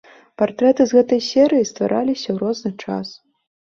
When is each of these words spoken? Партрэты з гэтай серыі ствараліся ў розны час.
Партрэты 0.41 0.87
з 0.91 0.97
гэтай 0.99 1.21
серыі 1.27 1.69
ствараліся 1.73 2.25
ў 2.31 2.37
розны 2.47 2.71
час. 2.87 3.07